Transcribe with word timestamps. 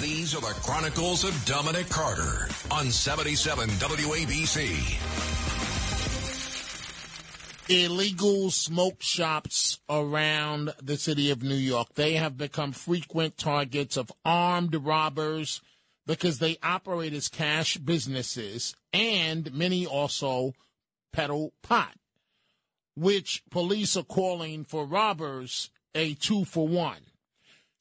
These 0.00 0.34
are 0.34 0.40
the 0.42 0.54
Chronicles 0.62 1.24
of 1.24 1.44
Dominic 1.46 1.88
Carter 1.88 2.48
on 2.70 2.90
77 2.90 3.68
WABC. 3.70 5.00
Illegal 7.70 8.50
smoke 8.50 9.02
shops 9.02 9.80
around 9.88 10.74
the 10.82 10.98
city 10.98 11.30
of 11.30 11.42
New 11.42 11.54
York. 11.56 11.94
They 11.94 12.12
have 12.14 12.36
become 12.36 12.72
frequent 12.72 13.38
targets 13.38 13.96
of 13.96 14.12
armed 14.22 14.74
robbers 14.74 15.62
because 16.06 16.40
they 16.40 16.58
operate 16.62 17.14
as 17.14 17.28
cash 17.28 17.78
businesses 17.78 18.76
and 18.92 19.50
many 19.54 19.86
also 19.86 20.52
peddle 21.10 21.54
pot, 21.62 21.94
which 22.94 23.42
police 23.50 23.96
are 23.96 24.04
calling 24.04 24.62
for 24.62 24.84
robbers 24.84 25.70
a 25.94 26.12
two 26.14 26.44
for 26.44 26.68
one. 26.68 27.00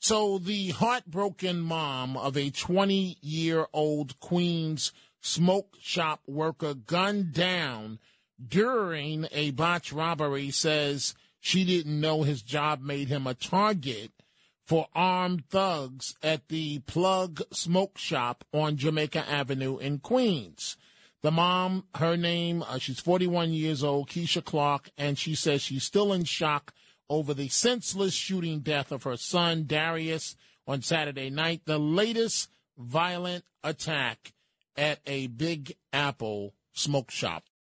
So 0.07 0.37
the 0.37 0.69
heartbroken 0.69 1.61
mom 1.61 2.15
of 2.15 2.37
a 2.37 2.51
20 2.51 3.17
year 3.21 3.65
old 3.73 4.19
Queens 4.19 4.91
smoke 5.19 5.77
shop 5.81 6.21
worker 6.27 6.75
gunned 6.75 7.33
down 7.33 7.97
during 8.39 9.27
a 9.31 9.49
botched 9.49 9.91
robbery 9.91 10.51
says 10.51 11.15
she 11.39 11.65
didn't 11.65 11.99
know 11.99 12.21
his 12.21 12.43
job 12.43 12.83
made 12.83 13.07
him 13.07 13.25
a 13.25 13.33
target 13.33 14.11
for 14.63 14.89
armed 14.93 15.49
thugs 15.49 16.13
at 16.21 16.49
the 16.49 16.77
Plug 16.81 17.41
Smoke 17.51 17.97
Shop 17.97 18.45
on 18.53 18.77
Jamaica 18.77 19.27
Avenue 19.27 19.79
in 19.79 19.97
Queens. 19.97 20.77
The 21.23 21.31
mom, 21.31 21.85
her 21.95 22.15
name, 22.15 22.61
uh, 22.61 22.77
she's 22.77 22.99
41 22.99 23.53
years 23.53 23.83
old, 23.83 24.09
Keisha 24.09 24.45
Clark, 24.45 24.91
and 24.99 25.17
she 25.17 25.33
says 25.33 25.63
she's 25.63 25.83
still 25.83 26.13
in 26.13 26.25
shock 26.25 26.75
over 27.09 27.33
the 27.33 27.47
senseless 27.47 28.13
shooting 28.13 28.59
death 28.59 28.91
of 28.91 29.03
her 29.03 29.17
son, 29.17 29.65
Darius, 29.67 30.35
on 30.67 30.81
Saturday 30.81 31.29
night, 31.29 31.61
the 31.65 31.77
latest 31.77 32.49
violent 32.77 33.43
attack 33.63 34.33
at 34.75 34.99
a 35.05 35.27
Big 35.27 35.75
Apple 35.93 36.53
smoke 36.73 37.11
shop. 37.11 37.43